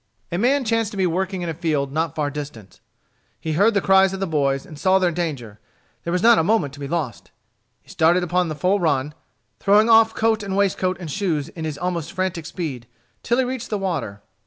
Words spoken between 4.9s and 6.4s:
their danger. There was not